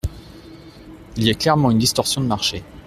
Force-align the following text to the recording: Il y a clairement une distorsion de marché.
Il 1.15 1.23
y 1.23 1.29
a 1.29 1.35
clairement 1.35 1.69
une 1.69 1.77
distorsion 1.77 2.21
de 2.21 2.25
marché. 2.25 2.63